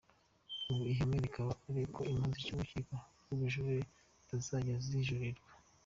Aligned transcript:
Ubu 0.69 0.83
ihame 0.91 1.17
rikaba 1.25 1.51
ari 1.67 1.79
uko 1.87 1.99
“imanza 2.11 2.35
ziciwe 2.37 2.51
n’Urukiko 2.55 2.95
rw’Ubujurire 3.23 3.81
zitazajya 4.19 4.75
zijuririrwa”. 4.85 5.47